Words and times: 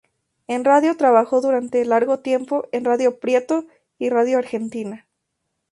En 0.47 0.65
radio 0.65 0.97
trabajo 0.97 1.41
durante 1.41 1.85
largo 1.85 2.17
tiempo 2.21 2.67
en 2.71 2.85
Radio 2.85 3.19
Prieto 3.19 3.67
y 3.99 4.09
Radio 4.09 4.39
Argentina. 4.39 5.07